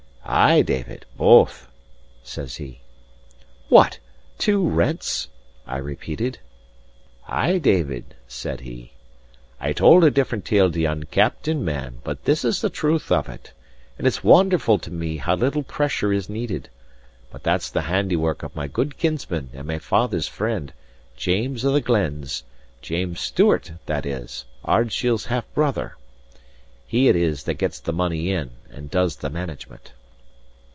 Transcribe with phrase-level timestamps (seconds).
[0.33, 1.67] "Ay, David, both,"
[2.23, 2.79] says he.
[3.67, 3.99] "What!
[4.37, 5.27] two rents?"
[5.67, 6.39] I repeated.
[7.27, 8.93] "Ay, David," said he.
[9.59, 13.27] "I told a different tale to yon captain man; but this is the truth of
[13.27, 13.51] it.
[13.97, 16.69] And it's wonderful to me how little pressure is needed.
[17.29, 20.71] But that's the handiwork of my good kinsman and my father's friend,
[21.17, 22.43] James of the Glens:
[22.81, 25.97] James Stewart, that is: Ardshiel's half brother.
[26.87, 29.91] He it is that gets the money in, and does the management."